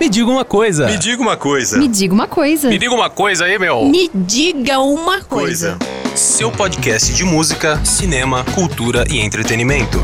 [0.00, 0.86] Me diga uma coisa.
[0.86, 1.76] Me diga uma coisa.
[1.76, 2.68] Me diga uma coisa.
[2.68, 3.84] Me diga uma coisa aí, meu.
[3.84, 5.76] Me diga uma coisa.
[5.76, 6.16] Coisa.
[6.16, 9.98] Seu podcast de música, cinema, cultura e entretenimento.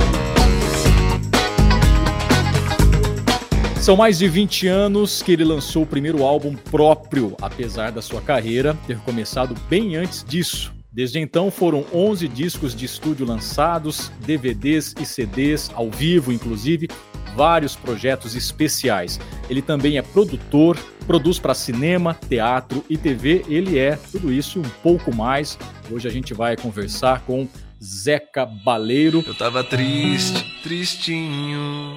[3.80, 8.20] São mais de 20 anos que ele lançou o primeiro álbum próprio, apesar da sua
[8.20, 10.72] carreira ter começado bem antes disso.
[10.92, 16.88] Desde então foram 11 discos de estúdio lançados, DVDs e CDs, ao vivo inclusive,
[17.34, 19.20] vários projetos especiais.
[19.50, 23.44] Ele também é produtor, produz para cinema, teatro e TV.
[23.48, 25.58] Ele é tudo isso e um pouco mais.
[25.90, 27.48] Hoje a gente vai conversar com
[27.82, 29.22] Zeca Baleiro.
[29.26, 31.94] Eu tava triste, tristinho.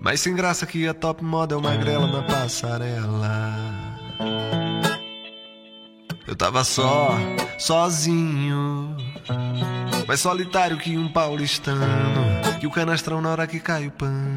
[0.00, 3.62] Mas sem graça que a top model magrela na passarela.
[6.26, 7.10] Eu tava só,
[7.58, 8.96] sozinho.
[10.06, 12.21] Mais solitário que um paulistano.
[12.62, 14.36] Que o canastrão na hora que cai o pano.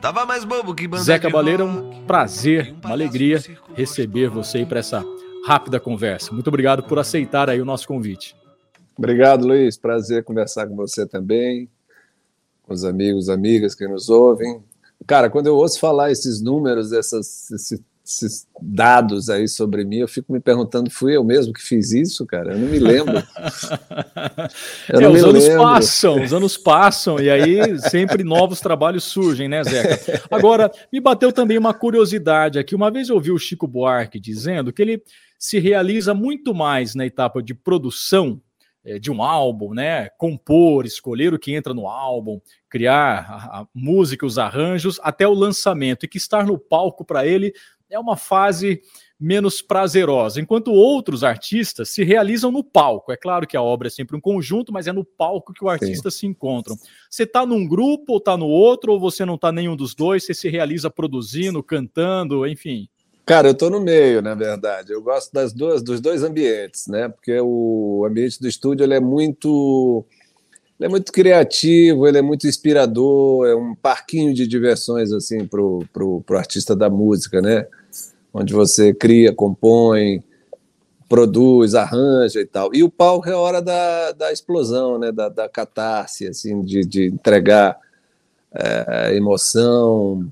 [0.00, 3.42] Tava mais bobo que banda Zeca de Baleiro, é um prazer, E um uma alegria
[3.74, 5.04] receber você aí para essa
[5.48, 6.32] rápida conversa.
[6.32, 8.36] Muito obrigado por aceitar aí o nosso convite.
[8.96, 9.76] Obrigado, Luiz.
[9.76, 11.68] Prazer conversar com você também,
[12.62, 14.62] com os amigos, amigas que nos ouvem.
[15.08, 20.08] Cara, quando eu ouço falar esses números, essas, esses, esses dados aí sobre mim, eu
[20.08, 22.52] fico me perguntando, fui eu mesmo que fiz isso, cara?
[22.52, 23.14] Eu não me lembro.
[24.92, 25.62] Eu É, os anos lembro.
[25.62, 30.22] passam, os anos passam, e aí sempre novos trabalhos surgem, né, Zeca?
[30.30, 32.74] Agora, me bateu também uma curiosidade aqui.
[32.74, 35.02] Uma vez eu ouvi o Chico Buarque dizendo que ele
[35.38, 38.40] se realiza muito mais na etapa de produção
[38.84, 40.10] eh, de um álbum, né?
[40.18, 46.04] Compor, escolher o que entra no álbum, criar a música, os arranjos, até o lançamento,
[46.04, 47.52] e que estar no palco para ele
[47.94, 48.80] é uma fase
[49.18, 53.12] menos prazerosa, enquanto outros artistas se realizam no palco.
[53.12, 55.68] É claro que a obra é sempre um conjunto, mas é no palco que o
[55.68, 56.74] artista se encontra.
[57.08, 60.24] Você está num grupo ou está no outro, ou você não está nenhum dos dois,
[60.24, 62.88] você se realiza produzindo, cantando, enfim.
[63.24, 64.92] Cara, eu estou no meio, na verdade.
[64.92, 67.08] Eu gosto das duas, dos dois ambientes, né?
[67.08, 70.04] Porque o ambiente do estúdio ele é muito,
[70.78, 75.62] ele é muito criativo, ele é muito inspirador, é um parquinho de diversões assim para
[75.62, 77.66] o pro, pro artista da música, né?
[78.34, 80.22] Onde você cria, compõe,
[81.08, 82.74] produz, arranja e tal.
[82.74, 85.12] E o palco é a hora da, da explosão, né?
[85.12, 87.78] Da, da catarse, assim, de, de entregar
[88.52, 90.30] é, emoção,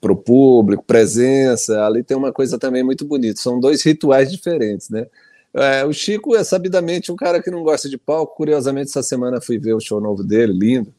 [0.00, 3.40] para o público, presença, ali tem uma coisa também muito bonita.
[3.40, 5.06] São dois rituais diferentes, né?
[5.54, 8.36] É, o Chico é sabidamente um cara que não gosta de palco.
[8.36, 10.94] Curiosamente, essa semana fui ver o show novo dele, lindo.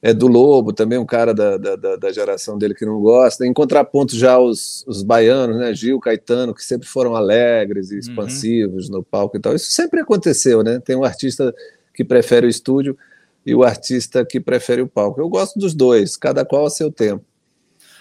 [0.00, 3.44] É do Lobo, também um cara da, da, da- geração dele que não gosta.
[3.44, 5.74] Em contraponto, já os, os baianos, né?
[5.74, 9.54] Gil, Caetano, que sempre foram alegres e expansivos no palco e tal.
[9.54, 10.78] Isso sempre aconteceu, né?
[10.78, 11.52] Tem um artista
[11.92, 12.96] que prefere o estúdio
[13.44, 15.20] e o artista que prefere o palco.
[15.20, 17.24] Eu gosto dos dois, cada qual a seu tempo.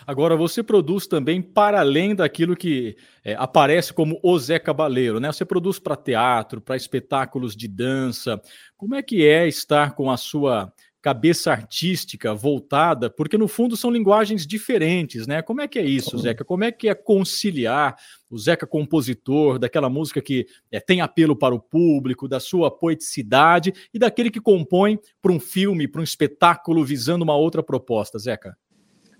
[0.05, 5.29] Agora, você produz também para além daquilo que é, aparece como o Zé Cabaleiro, né?
[5.31, 8.39] Você produz para teatro, para espetáculos de dança.
[8.77, 10.71] Como é que é estar com a sua
[11.01, 13.09] cabeça artística voltada?
[13.09, 15.41] Porque no fundo são linguagens diferentes, né?
[15.41, 16.43] Como é que é isso, Zeca?
[16.43, 17.95] Como é que é conciliar
[18.29, 23.73] o Zeca compositor, daquela música que é, tem apelo para o público, da sua poeticidade
[23.93, 28.57] e daquele que compõe para um filme, para um espetáculo visando uma outra proposta, Zeca?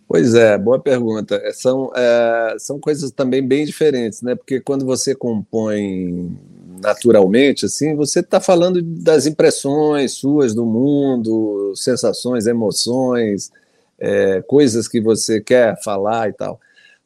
[0.08, 1.36] Pois é, boa pergunta.
[1.36, 4.36] É, São, é, são coisas também bem diferentes, né?
[4.36, 6.38] Porque quando você compõe
[6.82, 13.52] naturalmente, assim, você está falando das impressões suas do mundo, sensações, emoções,
[14.00, 16.60] é, coisas que você quer falar e tal.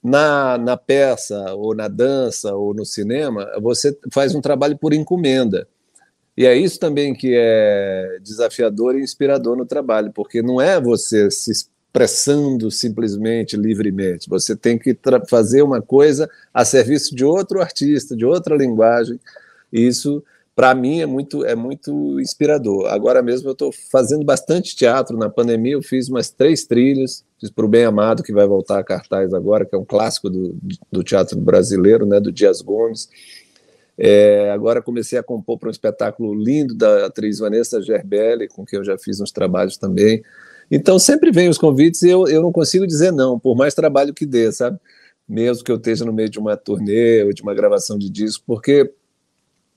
[0.03, 5.67] Na, na peça, ou na dança, ou no cinema, você faz um trabalho por encomenda.
[6.35, 11.29] E é isso também que é desafiador e inspirador no trabalho, porque não é você
[11.29, 14.29] se expressando simplesmente livremente.
[14.29, 14.97] Você tem que
[15.29, 19.19] fazer uma coisa a serviço de outro artista, de outra linguagem.
[19.71, 20.23] Isso,
[20.55, 22.87] para mim, é muito, é muito inspirador.
[22.87, 25.17] Agora mesmo eu estou fazendo bastante teatro.
[25.17, 27.23] Na pandemia eu fiz umas três trilhas.
[27.39, 30.29] Fiz para o Bem Amado, que vai voltar a cartaz agora, que é um clássico
[30.29, 30.57] do,
[30.91, 33.09] do teatro brasileiro, né, do Dias Gomes.
[33.97, 38.79] É, agora comecei a compor para um espetáculo lindo da atriz Vanessa Gerbelli, com quem
[38.79, 40.23] eu já fiz uns trabalhos também.
[40.69, 44.13] Então sempre vem os convites e eu, eu não consigo dizer não, por mais trabalho
[44.13, 44.79] que dê, sabe?
[45.27, 48.43] Mesmo que eu esteja no meio de uma turnê ou de uma gravação de disco,
[48.47, 48.91] porque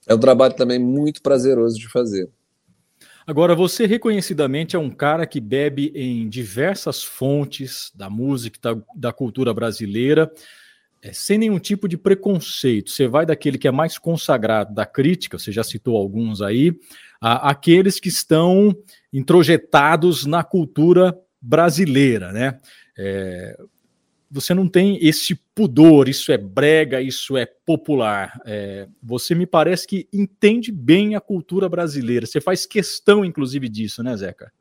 [0.06, 2.28] é um trabalho também muito prazeroso de fazer.
[3.26, 9.12] Agora, você reconhecidamente é um cara que bebe em diversas fontes da música, da, da
[9.12, 10.30] cultura brasileira,
[11.02, 12.90] é, sem nenhum tipo de preconceito.
[12.90, 16.72] Você vai daquele que é mais consagrado da crítica, você já citou alguns aí,
[17.18, 18.76] a, aqueles que estão
[19.10, 22.58] introjetados na cultura brasileira, né?
[22.98, 23.56] É,
[24.34, 28.40] você não tem esse pudor, isso é brega, isso é popular.
[28.44, 32.26] É, você me parece que entende bem a cultura brasileira.
[32.26, 34.52] Você faz questão, inclusive, disso, né, Zeca?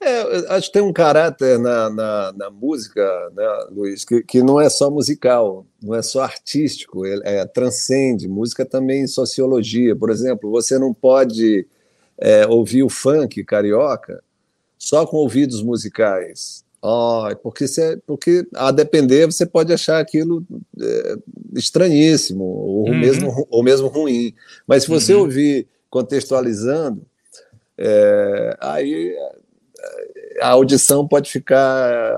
[0.00, 3.02] É, acho que tem um caráter na, na, na música,
[3.36, 8.26] né, Luiz, que, que, não é só musical, não é só artístico, é, é transcende.
[8.26, 9.94] Música também sociologia.
[9.94, 11.66] Por exemplo, você não pode
[12.16, 14.24] é, ouvir o funk carioca
[14.78, 16.64] só com ouvidos musicais.
[16.82, 20.42] Oh, porque, você, porque a depender você pode achar aquilo
[20.80, 21.16] é,
[21.54, 22.98] estranhíssimo ou, uhum.
[22.98, 24.34] mesmo, ou mesmo ruim.
[24.66, 25.20] Mas se você uhum.
[25.22, 27.02] ouvir contextualizando,
[27.76, 29.14] é, aí
[30.40, 32.14] a audição pode ficar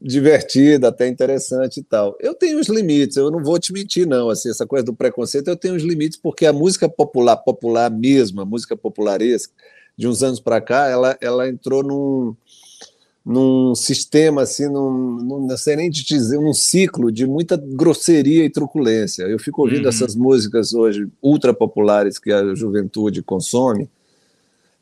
[0.00, 2.16] divertida, até interessante e tal.
[2.20, 4.30] Eu tenho os limites, eu não vou te mentir, não.
[4.30, 8.40] Assim, essa coisa do preconceito, eu tenho os limites, porque a música popular, popular mesmo,
[8.40, 9.52] a música popularesca,
[9.96, 12.34] de uns anos para cá, ela, ela entrou num,
[13.24, 18.44] num sistema, assim, num, num, não sei nem te dizer, um ciclo de muita grosseria
[18.44, 19.22] e truculência.
[19.22, 19.88] Eu fico ouvindo uhum.
[19.88, 23.88] essas músicas hoje ultra populares que a juventude consome.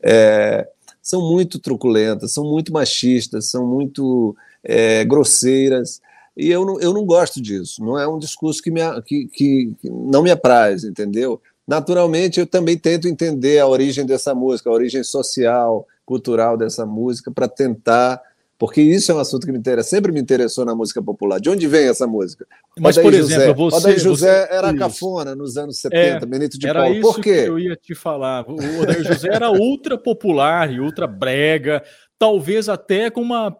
[0.02, 0.68] É,
[1.00, 4.34] são muito truculentas, são muito machistas, são muito
[4.64, 6.00] é, grosseiras.
[6.36, 7.84] E eu não, eu não gosto disso.
[7.84, 11.40] Não é um discurso que, me, que, que, não me apraz, entendeu?
[11.66, 17.30] Naturalmente, eu também tento entender a origem dessa música, a origem social, cultural dessa música,
[17.30, 18.20] para tentar
[18.62, 21.40] porque isso é um assunto que me interessa, sempre me interessou na música popular.
[21.40, 22.46] De onde vem essa música?
[22.78, 23.54] Mas, Odair por exemplo, José.
[23.54, 23.76] você.
[23.76, 24.78] Odair José você, era isso.
[24.78, 27.00] cafona nos anos 70, é, Benito de era Paulo.
[27.00, 27.42] Por quê?
[27.42, 28.48] que eu ia te falar.
[28.48, 31.82] O Odair José era ultra popular e ultra brega,
[32.16, 33.52] talvez até com uma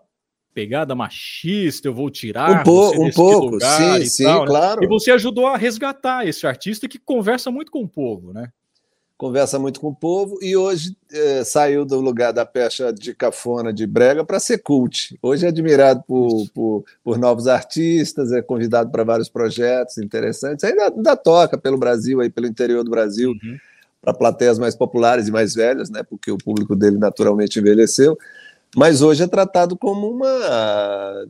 [0.55, 4.83] pegada machista, eu vou tirar um, po um pouco, sim, sim, tal, claro.
[4.83, 4.87] Né?
[4.87, 8.51] E você ajudou a resgatar esse artista que conversa muito com o povo, né?
[9.23, 13.73] Conversa muito com o povo e hoje é, saiu do lugar da pecha de cafona
[13.73, 15.17] de brega para ser cult.
[15.23, 20.89] Hoje é admirado por, por, por novos artistas, é convidado para vários projetos interessantes, ainda,
[20.89, 23.57] ainda, toca pelo Brasil, aí pelo interior do Brasil, uhum.
[24.01, 28.19] para plateias mais populares e mais velhas, né, porque o público dele naturalmente envelheceu,
[28.75, 31.27] mas hoje é tratado como uma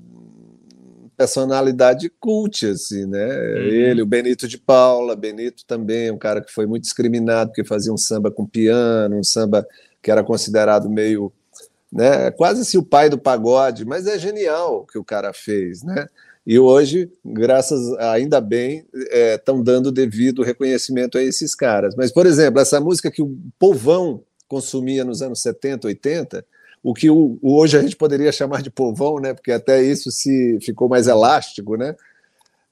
[1.22, 3.26] personalidade cult, assim, né?
[3.26, 3.68] Uhum.
[3.68, 7.92] Ele, o Benito de Paula, Benito também, um cara que foi muito discriminado porque fazia
[7.92, 9.64] um samba com piano, um samba
[10.02, 11.32] que era considerado meio,
[11.92, 12.32] né?
[12.32, 16.08] Quase se o pai do pagode, mas é genial o que o cara fez, né?
[16.44, 21.94] E hoje, graças ainda bem, estão é, dando devido reconhecimento a esses caras.
[21.96, 26.44] Mas, por exemplo, essa música que o povão consumia nos anos 70, 80,
[26.82, 29.32] o que hoje a gente poderia chamar de povão, né?
[29.32, 31.94] Porque até isso se ficou mais elástico, né?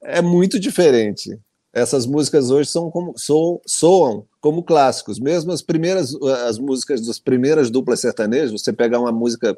[0.03, 1.39] É muito diferente.
[1.73, 5.21] Essas músicas hoje são como, so, soam como clássicos.
[5.21, 6.15] Mesmo as primeiras
[6.47, 9.57] as músicas das primeiras duplas sertanejas, você pegar uma música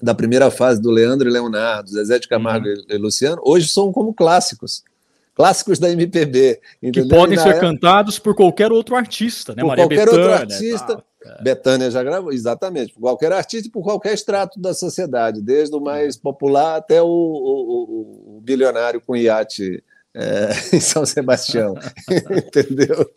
[0.00, 2.84] da primeira fase do Leandro e Leonardo, Zezé de Camargo uhum.
[2.88, 4.84] e Luciano, hoje são como clássicos
[5.40, 6.60] clássicos da MPB.
[6.82, 7.04] Entendeu?
[7.04, 9.62] Que podem ser época, cantados por qualquer outro artista, né?
[9.62, 11.04] Por Maria qualquer Bethânia, outro artista.
[11.24, 11.42] É.
[11.42, 15.80] Betânia já gravou, exatamente, por qualquer artista e por qualquer extrato da sociedade, desde o
[15.80, 19.82] mais popular até o, o, o bilionário com iate
[20.14, 21.74] é, em São Sebastião.
[22.30, 23.10] Entendeu?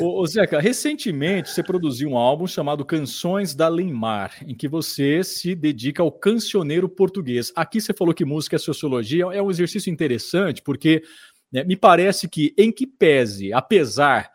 [0.00, 5.54] Ô, Zeca, recentemente você produziu um álbum chamado Canções da Limar, em que você se
[5.54, 7.52] dedica ao cancioneiro português.
[7.56, 11.02] Aqui você falou que música é sociologia, é um exercício interessante, porque
[11.52, 14.30] né, me parece que, em que pese, apesar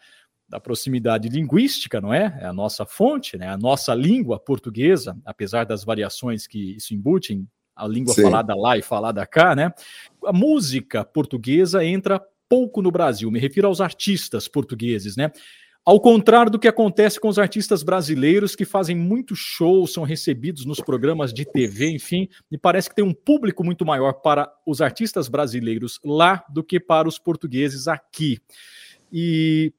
[0.47, 2.37] da proximidade linguística, não é?
[2.41, 3.49] É a nossa fonte, né?
[3.49, 7.43] A nossa língua portuguesa, apesar das variações que isso embute,
[7.75, 8.23] a língua Sim.
[8.23, 9.71] falada lá e falada cá, né?
[10.25, 15.31] A música portuguesa entra pouco no Brasil, me refiro aos artistas portugueses, né?
[15.85, 20.65] Ao contrário do que acontece com os artistas brasileiros que fazem muitos shows, são recebidos
[20.65, 24.81] nos programas de TV, enfim, me parece que tem um público muito maior para os
[24.81, 28.37] artistas brasileiros lá do que para os portugueses aqui.
[29.13, 29.71] E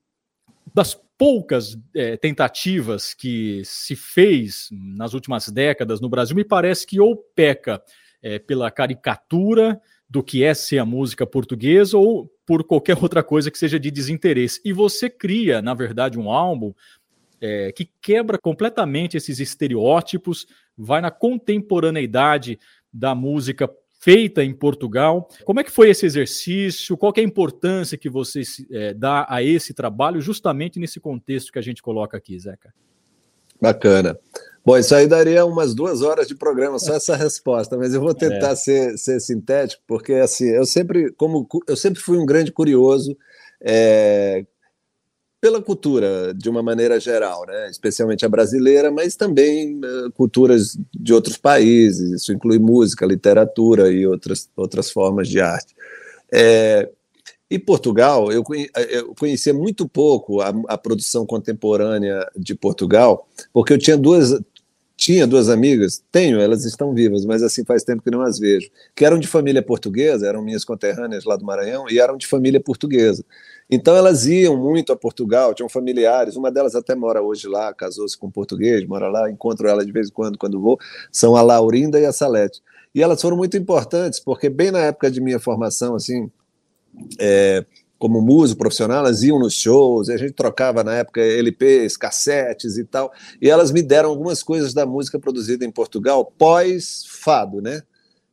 [0.79, 7.01] das poucas é, tentativas que se fez nas últimas décadas no Brasil, me parece que
[7.01, 7.83] ou peca
[8.23, 13.51] é, pela caricatura do que é ser a música portuguesa ou por qualquer outra coisa
[13.51, 14.61] que seja de desinteresse.
[14.65, 16.73] E você cria, na verdade, um álbum
[17.41, 22.57] é, que quebra completamente esses estereótipos, vai na contemporaneidade
[22.93, 23.69] da música
[24.09, 25.29] feita em Portugal.
[25.45, 26.97] Como é que foi esse exercício?
[26.97, 31.59] Qual é a importância que você é, dá a esse trabalho, justamente nesse contexto que
[31.59, 32.73] a gente coloca aqui, Zeca?
[33.61, 34.19] Bacana.
[34.65, 38.15] Bom, isso aí daria umas duas horas de programa, só essa resposta, mas eu vou
[38.15, 38.57] tentar é.
[38.57, 43.15] ser, ser sintético, porque assim, eu sempre, como eu sempre fui um grande curioso,
[43.61, 44.47] é,
[45.41, 47.71] pela cultura de uma maneira geral, né?
[47.71, 52.23] especialmente a brasileira, mas também uh, culturas de outros países.
[52.23, 55.75] Isso inclui música, literatura e outras, outras formas de arte.
[56.33, 56.91] É,
[57.51, 58.45] e Portugal, eu,
[58.91, 64.39] eu conhecia muito pouco a, a, produção contemporânea de Portugal, porque eu tinha duas,
[64.95, 68.69] tinha duas amigas, tenho, elas estão vivas, mas assim faz tempo que não as vejo,
[68.95, 72.61] que eram de família portuguesa, eram minhas conterrâneas lá do Maranhão, e eram de família
[72.61, 73.25] portuguesa.
[73.71, 78.17] Então elas iam muito a Portugal, tinham familiares, uma delas até mora hoje lá, casou-se
[78.17, 80.79] com um português, mora lá, encontro ela de vez em quando quando vou,
[81.13, 82.63] são a Laurinda e a Salete.
[82.95, 86.31] E elas foram muito importantes, porque bem na época de minha formação, assim,
[87.19, 87.65] é,
[87.99, 92.85] como músico profissional, elas iam nos shows, a gente trocava na época LPs, cassetes e
[92.85, 97.83] tal, e elas me deram algumas coisas da música produzida em Portugal pós-fado, né?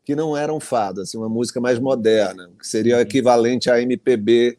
[0.06, 4.58] Que não eram fado, assim, uma música mais moderna, que seria o equivalente à MPB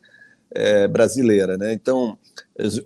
[0.57, 1.73] é, brasileira, né?
[1.73, 2.17] Então,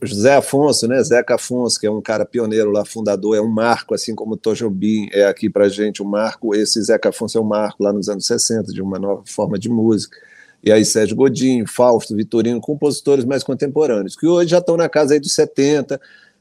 [0.02, 1.02] José Afonso, né?
[1.02, 5.08] Zeca Afonso, que é um cara pioneiro lá, fundador, é um marco, assim como Tojobim
[5.12, 6.54] é aqui para gente um marco.
[6.54, 9.68] Esse Zeca Afonso é um marco lá nos anos 60 de uma nova forma de
[9.68, 10.16] música.
[10.62, 15.14] E aí Sérgio Godinho, Fausto, Vitorino, compositores mais contemporâneos, que hoje já estão na casa
[15.14, 15.98] aí dos 70,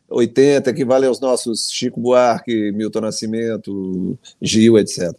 [0.09, 5.13] 80, que valem aos nossos Chico Buarque, Milton Nascimento, Gil, etc.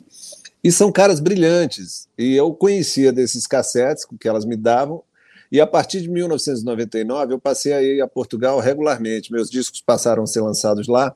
[0.62, 2.09] E são caras brilhantes.
[2.19, 5.02] E eu conhecia desses cassetes que elas me davam
[5.50, 9.33] e a partir de 1999 eu passei a ir a Portugal regularmente.
[9.33, 11.14] Meus discos passaram a ser lançados lá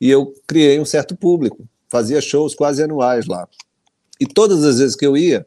[0.00, 1.66] e eu criei um certo público.
[1.88, 3.48] Fazia shows quase anuais lá.
[4.20, 5.46] E todas as vezes que eu ia,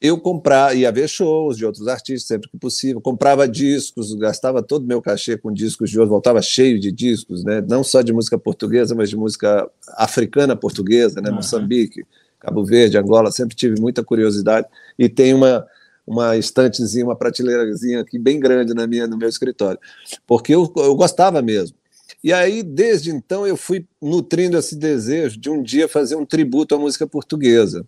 [0.00, 4.84] eu comprava, ia ver shows de outros artistas sempre que possível, comprava discos, gastava todo
[4.84, 7.64] o meu cachê com discos de outros, voltava cheio de discos, né?
[7.68, 11.30] não só de música portuguesa, mas de música africana portuguesa, né?
[11.30, 11.36] Uhum.
[11.36, 12.04] Moçambique,
[12.38, 14.66] Cabo Verde, Angola, sempre tive muita curiosidade
[14.98, 15.66] e tem uma
[16.06, 19.78] uma estantezinha, uma prateleirazinha aqui bem grande na minha, no meu escritório,
[20.26, 21.76] porque eu, eu gostava mesmo.
[22.22, 26.74] E aí, desde então, eu fui nutrindo esse desejo de um dia fazer um tributo
[26.74, 27.86] à música portuguesa,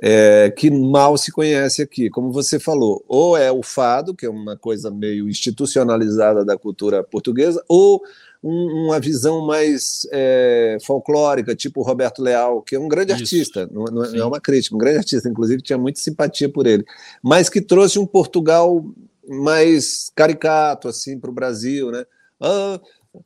[0.00, 2.08] é, que mal se conhece aqui.
[2.10, 7.02] Como você falou, ou é o fado, que é uma coisa meio institucionalizada da cultura
[7.02, 8.02] portuguesa, ou
[8.46, 13.22] um, uma visão mais é, folclórica, tipo Roberto Leal, que é um grande Isso.
[13.22, 16.84] artista, não, não, é uma crítica, um grande artista, inclusive tinha muita simpatia por ele,
[17.22, 18.84] mas que trouxe um Portugal
[19.28, 22.04] mais caricato assim para o Brasil, né?
[22.40, 22.80] Ah,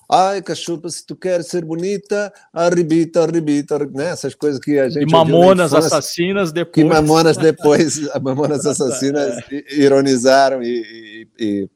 [0.08, 4.10] Ai, cachupa, se tu queres ser bonita, arrebita, arrebita, né?
[4.10, 5.02] Essas coisas que a gente.
[5.02, 6.74] E mamonas assassinas depois.
[6.74, 11.68] Que mamonas depois, mamonas assassinas ironizaram e, e, e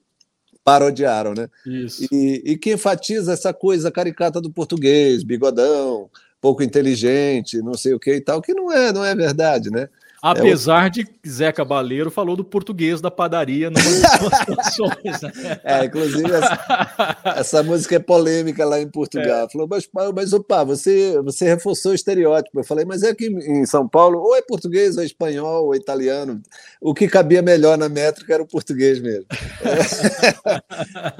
[0.65, 1.49] parodiaram, né?
[1.67, 2.07] Isso.
[2.11, 6.09] E, e que enfatiza essa coisa caricata do português, bigodão,
[6.41, 9.89] pouco inteligente, não sei o que e tal, que não é, não é verdade, né?
[10.25, 10.91] Apesar é o...
[10.91, 13.83] de Zé Cabaleiro falou do português da padaria numa
[14.57, 15.21] canções.
[15.21, 15.61] Né?
[15.63, 19.45] É, inclusive essa, essa, música é polêmica lá em Portugal.
[19.45, 19.51] É.
[19.51, 22.59] Falou, mas, mas opa, você, você reforçou o estereótipo.
[22.59, 25.75] Eu falei, mas é que em São Paulo ou é português, ou é espanhol, ou
[25.75, 26.41] é italiano.
[26.81, 29.27] O que cabia melhor na métrica era o português mesmo.
[29.31, 30.63] É.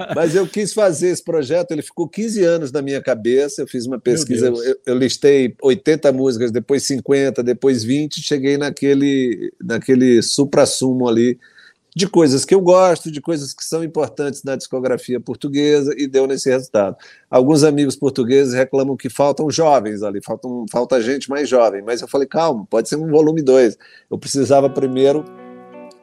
[0.15, 3.61] mas eu quis fazer esse projeto, ele ficou 15 anos na minha cabeça.
[3.61, 8.94] Eu fiz uma pesquisa, eu, eu listei 80 músicas, depois 50, depois 20, cheguei naquele
[8.95, 11.37] naquele, naquele supra-sumo ali
[11.95, 16.27] de coisas que eu gosto, de coisas que são importantes na discografia portuguesa e deu
[16.27, 16.97] nesse resultado.
[17.29, 22.07] Alguns amigos portugueses reclamam que faltam jovens ali, faltam, falta gente mais jovem, mas eu
[22.07, 23.77] falei, calma, pode ser um volume 2.
[24.11, 25.23] Eu precisava primeiro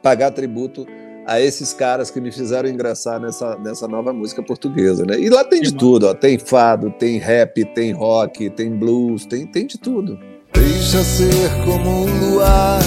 [0.01, 0.87] pagar tributo
[1.27, 5.19] a esses caras que me fizeram ingressar nessa, nessa nova música portuguesa, né?
[5.19, 9.45] E lá tem de tudo, ó, tem fado, tem rap, tem rock, tem blues, tem,
[9.45, 10.32] tem de tudo.
[10.53, 12.79] Deixa ser como o luar,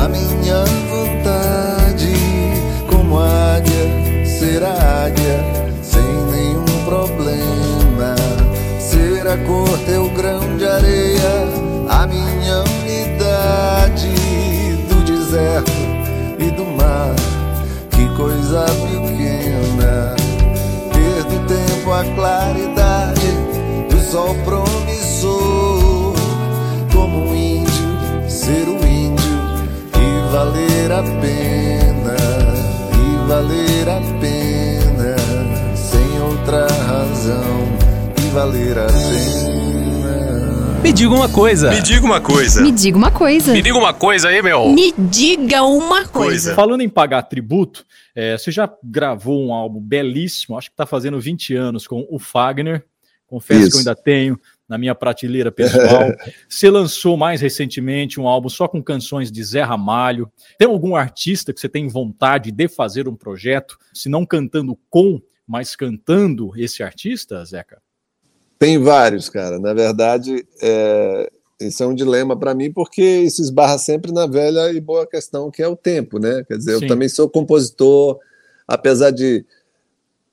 [0.00, 2.14] a minha vontade,
[2.88, 5.44] como águia, ser águia,
[5.82, 8.14] sem nenhum problema.
[8.78, 11.48] Ser a cor teu grão de areia,
[11.88, 14.14] a minha unidade
[14.88, 15.72] do deserto
[16.38, 17.14] e do mar,
[17.90, 20.14] que coisa pequena.
[20.92, 23.32] Ter do tempo a claridade
[23.90, 24.65] do sol promissor
[40.96, 41.70] diga uma coisa.
[41.70, 42.62] Me diga uma coisa.
[42.62, 43.52] Me diga uma coisa.
[43.52, 44.72] Me diga uma coisa aí, meu.
[44.72, 46.54] Me diga uma coisa.
[46.54, 47.84] Falando em pagar tributo,
[48.14, 52.18] é, você já gravou um álbum belíssimo, acho que está fazendo 20 anos, com o
[52.18, 52.82] Fagner.
[53.26, 53.70] Confesso Isso.
[53.70, 56.10] que eu ainda tenho na minha prateleira pessoal.
[56.48, 60.32] você lançou mais recentemente um álbum só com canções de Zé Ramalho.
[60.58, 65.20] Tem algum artista que você tem vontade de fazer um projeto, se não cantando com,
[65.46, 67.82] mas cantando esse artista, Zeca?
[68.58, 69.58] Tem vários, cara.
[69.58, 74.70] Na verdade, é, isso é um dilema para mim, porque isso esbarra sempre na velha
[74.72, 76.44] e boa questão que é o tempo, né?
[76.46, 76.84] Quer dizer, Sim.
[76.84, 78.18] eu também sou compositor,
[78.66, 79.44] apesar de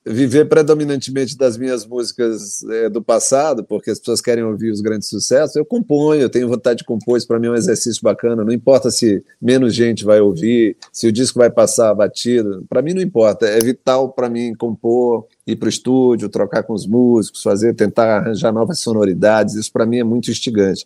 [0.06, 5.08] viver predominantemente das minhas músicas é, do passado, porque as pessoas querem ouvir os grandes
[5.08, 8.44] sucessos, eu componho, eu tenho vontade de compor, isso para mim é um exercício bacana,
[8.44, 12.92] não importa se menos gente vai ouvir, se o disco vai passar batido, para mim
[12.92, 17.42] não importa, é vital para mim compor, ir para o estúdio, trocar com os músicos,
[17.42, 20.84] fazer, tentar arranjar novas sonoridades, isso para mim é muito instigante.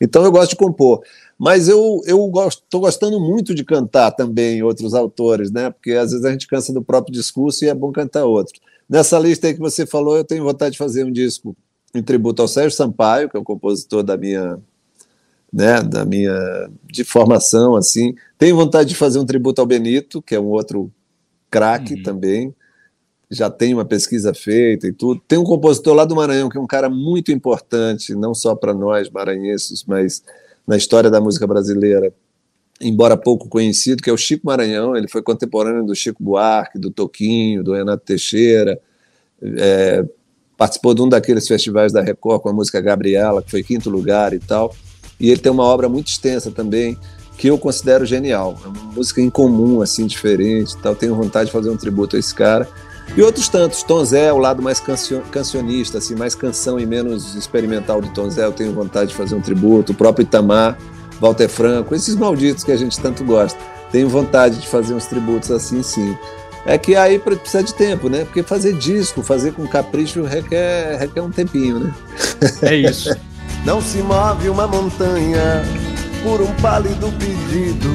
[0.00, 1.02] Então eu gosto de compor.
[1.38, 5.70] Mas eu eu estou gostando muito de cantar também outros autores, né?
[5.70, 8.60] Porque às vezes a gente cansa do próprio discurso e é bom cantar outros.
[8.88, 11.56] Nessa lista aí que você falou, eu tenho vontade de fazer um disco
[11.94, 14.58] em tributo ao Sérgio Sampaio, que é o compositor da minha
[15.52, 18.14] né, da minha de formação assim.
[18.36, 20.90] Tenho vontade de fazer um tributo ao Benito, que é um outro
[21.50, 22.02] craque uhum.
[22.02, 22.54] também.
[23.30, 25.20] Já tem uma pesquisa feita e tudo.
[25.26, 28.74] Tem um compositor lá do Maranhão que é um cara muito importante, não só para
[28.74, 30.22] nós maranhenses, mas
[30.66, 32.12] na história da música brasileira,
[32.80, 34.96] embora pouco conhecido, que é o Chico Maranhão.
[34.96, 38.80] Ele foi contemporâneo do Chico Buarque, do Toquinho, do Renato Teixeira.
[39.42, 40.04] É,
[40.56, 44.32] participou de um daqueles festivais da Record com a música Gabriela, que foi quinto lugar
[44.32, 44.74] e tal.
[45.20, 46.98] E ele tem uma obra muito extensa também,
[47.36, 48.58] que eu considero genial.
[48.64, 50.94] É uma música incomum, assim, diferente tal.
[50.94, 52.68] Tenho vontade de fazer um tributo a esse cara.
[53.16, 54.82] E outros tantos, Tom Zé, o lado mais
[55.30, 59.34] cancionista, assim, mais canção e menos experimental de Tom Zé, eu tenho vontade de fazer
[59.34, 60.76] um tributo, o próprio Itamar,
[61.20, 63.58] Walter Franco, esses malditos que a gente tanto gosta.
[63.92, 66.16] Tenho vontade de fazer uns tributos assim, sim.
[66.66, 68.24] É que aí precisa de tempo, né?
[68.24, 71.94] Porque fazer disco, fazer com capricho requer, requer um tempinho, né?
[72.62, 73.14] É isso.
[73.64, 75.62] Não se move uma montanha
[76.22, 77.88] por um pálido pedido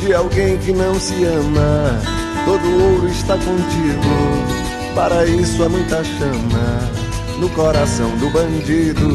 [0.00, 4.60] de alguém que não se ama todo ouro está contigo.
[4.94, 6.90] Para isso há muita chama
[7.38, 9.08] no coração do bandido.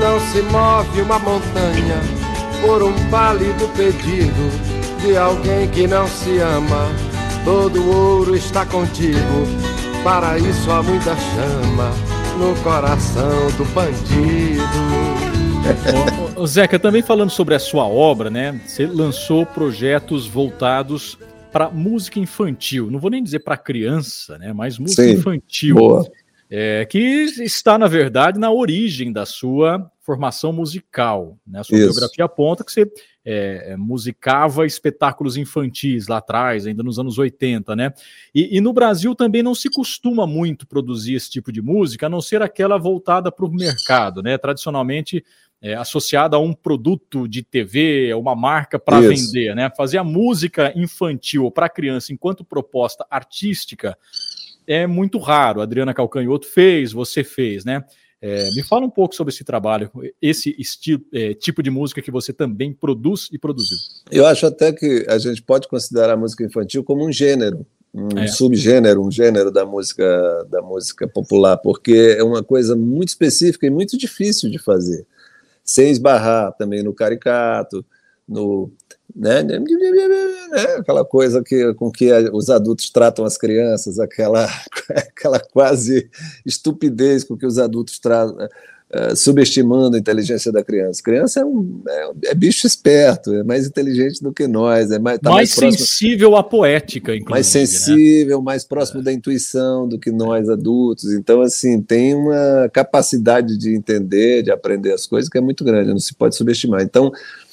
[0.00, 2.00] Não se move uma montanha
[2.62, 4.50] por um pálido pedido
[5.02, 6.88] de alguém que não se ama.
[7.44, 9.46] Todo ouro está contigo.
[10.02, 11.92] Para isso há muita chama
[12.38, 14.62] no coração do bandido.
[16.36, 18.58] O Zeca, também falando sobre a sua obra, né?
[18.64, 21.18] Você lançou projetos voltados
[21.50, 22.90] para música infantil.
[22.90, 24.52] Não vou nem dizer para criança, né?
[24.52, 25.76] Mas música Sim, infantil.
[25.76, 26.10] Boa.
[26.50, 31.38] É, que está, na verdade, na origem da sua formação musical.
[31.46, 31.60] Né?
[31.60, 31.90] A sua Isso.
[31.90, 32.90] biografia aponta que você
[33.30, 37.92] é, é, musicava espetáculos infantis lá atrás, ainda nos anos 80, né?
[38.34, 42.08] E, e, no Brasil também não se costuma muito produzir esse tipo de música, a
[42.08, 44.38] não ser aquela voltada para o mercado, né?
[44.38, 45.22] Tradicionalmente
[45.60, 49.70] é, associada a um produto de TV, uma marca para vender, né?
[49.76, 53.94] Fazer a música infantil para criança enquanto proposta artística
[54.66, 55.60] é muito raro.
[55.60, 57.84] A Adriana Calcanhoto fez, você fez, né?
[58.20, 62.10] É, me fala um pouco sobre esse trabalho, esse estilo, é, tipo de música que
[62.10, 63.78] você também produz e produziu.
[64.10, 68.18] Eu acho até que a gente pode considerar a música infantil como um gênero, um
[68.18, 68.26] é.
[68.26, 73.70] subgênero, um gênero da música da música popular, porque é uma coisa muito específica e
[73.70, 75.06] muito difícil de fazer
[75.68, 77.84] sem esbarrar também no caricato,
[78.26, 78.70] no
[79.14, 79.42] né,
[80.78, 84.48] aquela coisa que, com que os adultos tratam as crianças, aquela,
[84.90, 86.08] aquela quase
[86.44, 88.48] estupidez com que os adultos tratam,
[88.92, 91.02] uh, subestimando a inteligência da criança.
[91.02, 95.18] Criança é, um, é, é, bicho esperto, é mais inteligente do que nós, é mais,
[95.18, 97.30] tá mais, mais sensível à poética, inclusive.
[97.30, 97.66] Mais né?
[97.66, 98.44] sensível, né?
[98.44, 99.04] mais próximo é.
[99.04, 101.12] da intuição do que nós adultos.
[101.12, 105.90] Então, assim, tem uma capacidade de entender, de aprender as coisas que é muito grande,
[105.90, 106.82] não se pode subestimar.
[106.82, 107.47] Então, eh,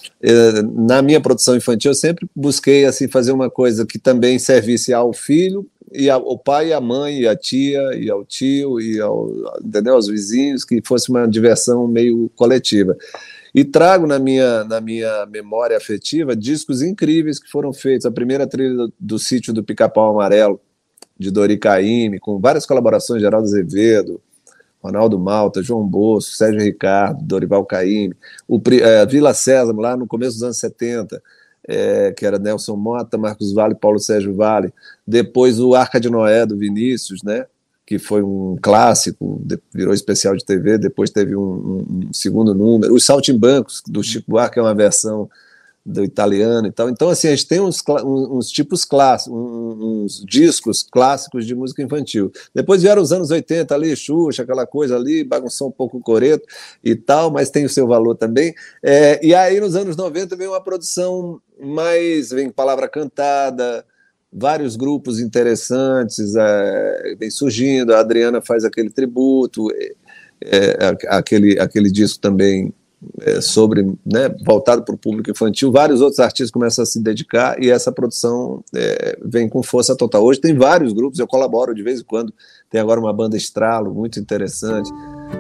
[0.64, 5.14] na minha produção infantil, eu sempre busquei assim fazer uma coisa que também servisse ao
[5.14, 9.32] filho e ao pai e à mãe e à tia e ao tio e ao,
[9.64, 9.94] entendeu?
[9.94, 12.98] aos vizinhos, que fosse uma diversão meio coletiva.
[13.54, 18.06] E trago na minha, na minha memória afetiva discos incríveis que foram feitos.
[18.06, 20.60] A primeira trilha do, do Sítio do Pica-Pau Amarelo,
[21.18, 24.20] de Dori Caymmi, com várias colaborações Geraldo Azevedo,
[24.86, 28.16] Ronaldo Malta, João Bosso, Sérgio Ricardo, Dorival Caymmi,
[28.48, 31.22] o é, Vila César, lá no começo dos anos 70,
[31.68, 34.74] é, que era Nelson Mota, Marcos Vale, Paulo Sérgio Vale,
[35.06, 37.46] depois o Arca de Noé do Vinícius, né?
[37.86, 39.40] que foi um clássico,
[39.72, 42.94] virou especial de TV, depois teve um, um segundo número.
[42.96, 45.30] Os Saltimbancos, do Chico Buarque, é uma versão
[45.86, 46.90] do italiano e tal.
[46.90, 52.32] Então, assim, a gente tem uns, uns tipos clássicos, uns discos clássicos de música infantil.
[52.56, 56.48] Depois vieram os anos 80 ali, Xuxa, aquela coisa ali, bagunçou um pouco o coreto
[56.84, 58.56] e tal, mas tem o seu valor também.
[58.82, 63.86] É, e aí, nos anos 90, veio uma produção mais, vem palavra cantada,
[64.34, 67.94] vários grupos interessantes é, vem surgindo.
[67.94, 69.94] A Adriana faz aquele tributo, é,
[70.42, 72.74] é, aquele, aquele disco também
[73.22, 75.72] é, sobre né, voltado para o público infantil.
[75.72, 80.24] Vários outros artistas começam a se dedicar e essa produção é, vem com força total.
[80.24, 82.34] Hoje tem vários grupos, eu colaboro de vez em quando.
[82.70, 84.90] Tem agora uma banda Estralo, muito interessante.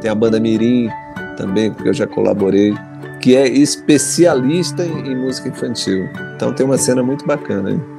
[0.01, 0.89] Tem a banda Mirim
[1.37, 2.73] também, porque eu já colaborei,
[3.21, 6.05] que é especialista em, em música infantil.
[6.35, 7.71] Então tem uma cena muito bacana.
[7.71, 7.95] Hein?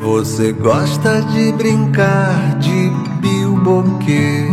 [0.00, 2.90] Você gosta de brincar de
[3.20, 4.46] bilboquê?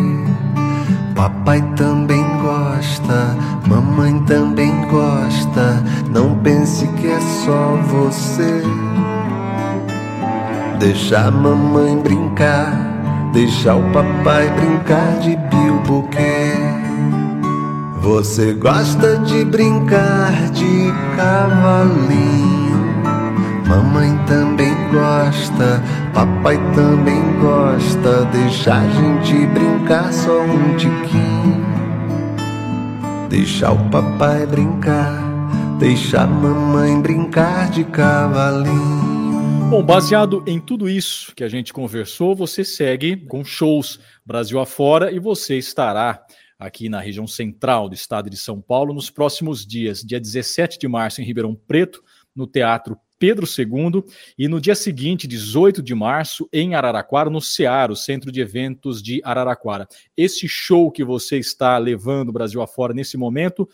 [1.15, 3.32] Papai também gosta,
[3.73, 5.83] mamãe também gosta.
[6.11, 8.61] Não pense que é só você.
[10.79, 16.53] Deixa a mamãe brincar, deixa o papai brincar de bilboquê.
[18.01, 22.83] Você gosta de brincar de cavalinho?
[23.65, 25.81] Mamãe também gosta,
[26.13, 28.25] papai também gosta.
[28.31, 31.72] Deixa a gente brincar só um tiquinho.
[33.33, 39.71] Deixa o papai brincar, deixa a mamãe brincar de cavalinho.
[39.71, 45.11] Bom, baseado em tudo isso que a gente conversou, você segue com shows Brasil afora
[45.11, 46.23] e você estará
[46.59, 50.87] aqui na região central do estado de São Paulo nos próximos dias, dia 17 de
[50.87, 52.03] março em Ribeirão Preto,
[52.35, 54.03] no Teatro Pedro II,
[54.37, 59.01] e no dia seguinte, 18 de março, em Araraquara, no CEAR, o Centro de Eventos
[59.01, 59.87] de Araraquara.
[60.17, 63.65] Esse show que você está levando o Brasil afora nesse momento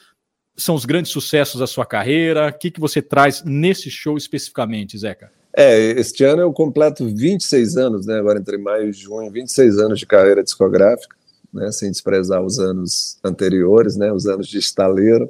[0.55, 2.49] são os grandes sucessos da sua carreira?
[2.49, 5.31] O que, que você traz nesse show especificamente, Zeca?
[5.51, 8.19] É, este ano eu completo 26 anos, né?
[8.19, 11.15] Agora entre maio e junho, 26 anos de carreira discográfica,
[11.51, 11.71] né?
[11.71, 14.13] Sem desprezar os anos anteriores, né?
[14.13, 15.27] Os anos de estaleiro.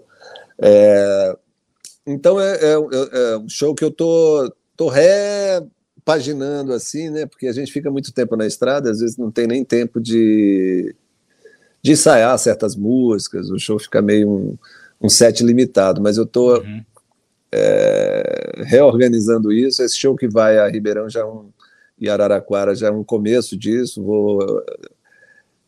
[0.61, 1.37] É,
[2.05, 7.25] então é, é, é, é, um show que eu tô, tô repaginando assim, né?
[7.25, 10.95] Porque a gente fica muito tempo na estrada, às vezes não tem nem tempo de,
[11.81, 14.57] de ensaiar certas músicas, o show fica meio um,
[15.01, 16.83] um set limitado, mas eu tô uhum.
[17.51, 19.83] é, reorganizando isso.
[19.83, 21.49] Esse show que vai a Ribeirão já é um,
[21.99, 24.03] e Araraquara já é um começo disso.
[24.03, 24.63] Vou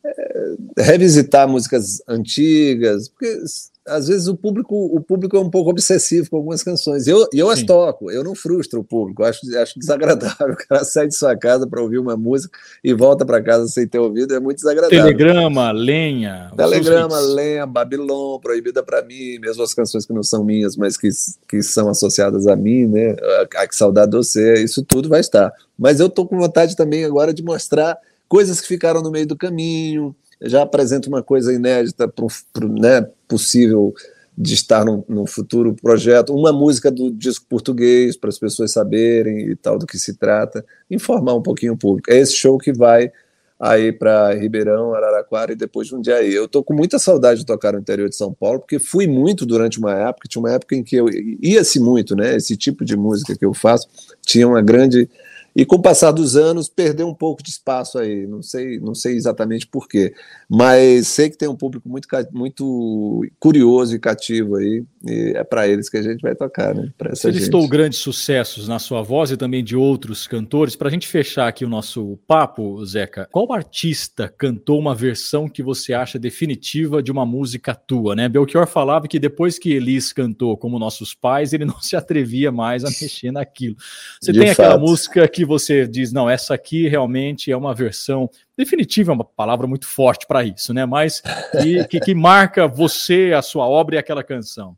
[0.04, 3.44] é, revisitar músicas antigas, porque
[3.88, 7.08] às vezes o público o público é um pouco obsessivo com algumas canções.
[7.08, 10.32] Eu, eu as toco, eu não frustro o público, acho, acho desagradável.
[10.52, 13.88] O cara sai de sua casa para ouvir uma música e volta para casa sem
[13.88, 14.98] ter ouvido, é muito desagradável.
[14.98, 16.52] Telegrama, lenha.
[16.56, 21.10] Telegrama, lenha, Babilon, proibida para mim, mesmo as canções que não são minhas, mas que,
[21.48, 23.16] que são associadas a mim, né?
[23.56, 25.52] A, a que saudade você, isso tudo vai estar.
[25.78, 29.36] Mas eu tô com vontade também agora de mostrar coisas que ficaram no meio do
[29.36, 33.94] caminho, já apresenta uma coisa inédita, pro, pro, né, possível
[34.38, 39.56] de estar no, futuro projeto, uma música do disco português para as pessoas saberem e
[39.56, 42.12] tal do que se trata, informar um pouquinho o público.
[42.12, 43.12] É esse show que vai
[43.60, 46.34] aí para Ribeirão, Araraquara e depois de um dia aí.
[46.34, 49.46] Eu tô com muita saudade de tocar no interior de São Paulo, porque fui muito
[49.46, 51.08] durante uma época, tinha uma época em que eu
[51.40, 52.36] ia-se muito, né?
[52.36, 53.88] Esse tipo de música que eu faço
[54.24, 55.08] tinha uma grande
[55.56, 58.96] e com o passar dos anos perdeu um pouco de espaço aí, não sei, não
[58.96, 60.14] sei exatamente por quê,
[60.50, 65.68] mas sei que tem um público muito, muito curioso e cativo aí, e é para
[65.68, 66.92] eles que a gente vai tocar, né?
[67.10, 70.76] Você listou grandes sucessos na sua voz e também de outros cantores.
[70.76, 75.64] Para a gente fechar aqui o nosso papo, Zeca, qual artista cantou uma versão que
[75.64, 78.30] você acha definitiva de uma música tua, né?
[78.30, 82.84] Belchior falava que depois que Elis cantou como Nossos Pais, ele não se atrevia mais
[82.84, 83.76] a mexer naquilo.
[84.22, 84.62] Você de tem fato.
[84.62, 89.16] aquela música que que você diz, não, essa aqui realmente é uma versão definitiva, é
[89.16, 90.86] uma palavra muito forte para isso, né?
[90.86, 91.20] Mas
[91.60, 94.78] que, que, que marca você, a sua obra e aquela canção?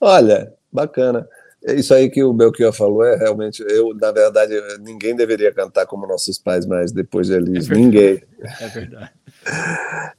[0.00, 1.28] Olha, bacana.
[1.66, 3.64] Isso aí que o Belchior falou é realmente.
[3.66, 7.70] Eu, na verdade, ninguém deveria cantar como nossos pais mais depois de Elis.
[7.70, 8.22] É ninguém.
[8.60, 9.10] É verdade.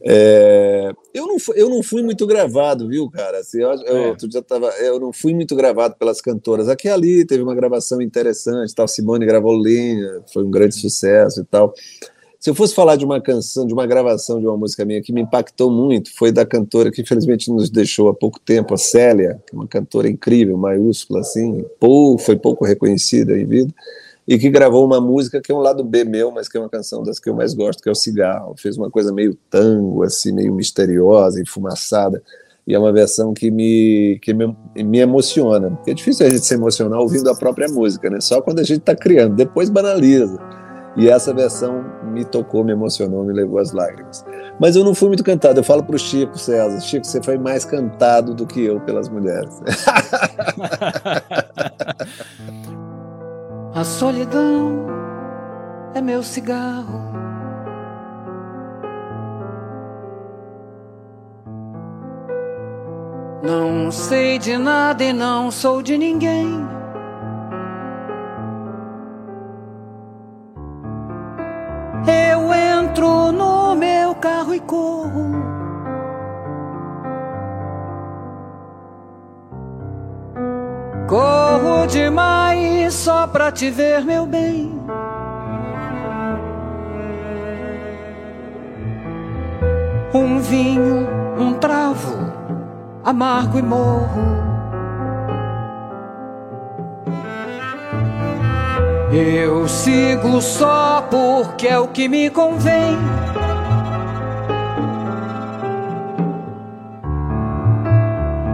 [0.07, 3.39] É, eu, não, eu não fui muito gravado, viu, cara?
[3.39, 4.07] Assim, eu, eu, é.
[4.09, 6.69] outro dia tava, eu não fui muito gravado pelas cantoras.
[6.69, 8.87] Aqui e ali teve uma gravação interessante, tal.
[8.87, 11.73] Simone gravou Linha, foi um grande sucesso e tal.
[12.45, 15.11] Se eu fosse falar de uma canção, de uma gravação de uma música minha que
[15.11, 19.41] me impactou muito, foi da cantora que infelizmente nos deixou há pouco tempo, a Célia,
[19.51, 21.65] é uma cantora incrível, maiúscula, assim,
[22.19, 23.73] foi pouco reconhecida em vida
[24.27, 26.69] e que gravou uma música que é um lado B meu, mas que é uma
[26.69, 28.53] canção das que eu mais gosto, que é o Cigarro.
[28.55, 32.21] Fez uma coisa meio tango, assim, meio misteriosa, enfumaçada,
[32.67, 35.71] e é uma versão que me, que me, me emociona.
[35.71, 38.21] Porque é difícil a gente se emocionar ouvindo a própria música, né?
[38.21, 40.64] Só quando a gente está criando, depois banaliza.
[40.95, 44.25] E essa versão me tocou, me emocionou, me levou às lágrimas.
[44.59, 45.59] Mas eu não fui muito cantado.
[45.59, 49.09] Eu falo para o Chico César: Chico, você foi mais cantado do que eu pelas
[49.09, 49.61] mulheres.
[53.85, 54.87] solidão
[55.93, 57.13] é meu cigarro.
[63.43, 66.67] Não sei de nada e não sou de ninguém.
[72.07, 75.55] Eu entro no meu carro e corro.
[81.07, 84.73] Corro demais só pra te ver, meu bem.
[90.13, 92.31] Um vinho, um travo,
[93.03, 94.54] amargo e morro.
[99.17, 102.97] Eu sigo só porque é o que me convém.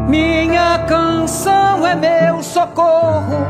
[0.07, 3.47] Minha canção é meu socorro.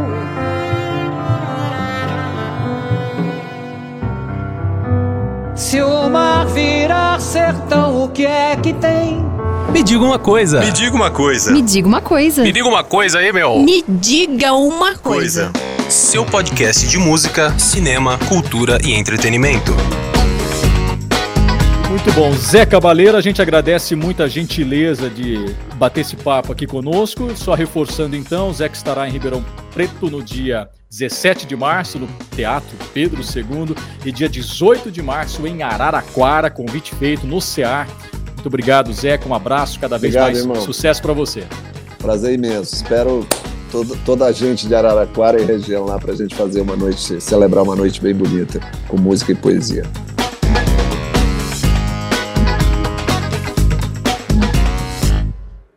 [5.53, 9.19] Se o mar virar sertão, o que é que tem?
[9.73, 10.61] Me diga uma coisa.
[10.61, 11.51] Me diga uma coisa.
[11.51, 12.41] Me diga uma coisa.
[12.41, 13.59] Me diga uma coisa aí, meu.
[13.59, 15.51] Me diga uma coisa.
[15.91, 19.73] Seu podcast de música, cinema, cultura e entretenimento.
[21.89, 22.31] Muito bom.
[22.31, 27.35] Zé Cabaleiro, a gente agradece muito a gentileza de bater esse papo aqui conosco.
[27.35, 32.07] Só reforçando então, Zé que estará em Ribeirão Preto no dia 17 de março, no
[32.33, 33.75] Teatro Pedro II,
[34.05, 37.85] e dia 18 de março em Araraquara, convite feito no CEAR.
[38.27, 39.19] Muito obrigado, Zé.
[39.27, 40.61] Um abraço, cada vez Obrigado, mais irmão.
[40.61, 41.43] sucesso para você.
[41.99, 42.75] Prazer imenso.
[42.75, 43.27] Espero
[43.71, 47.19] todo, toda a gente de Araraquara e região lá para a gente fazer uma noite,
[47.21, 49.83] celebrar uma noite bem bonita, com música e poesia.